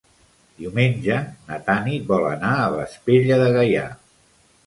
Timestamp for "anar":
2.31-2.55